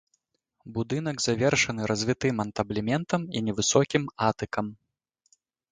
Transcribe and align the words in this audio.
Будынак 0.77 1.17
завершаны 1.27 1.81
развітым 1.91 2.35
антаблементам 2.45 3.21
і 3.39 3.45
невысокім 3.51 4.03
атыкам. 4.31 4.65